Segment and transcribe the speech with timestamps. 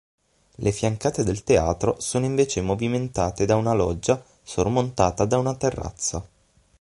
[0.55, 6.25] Le fiancate del teatro sono invece movimentate da una loggia sormontata da una terrazza.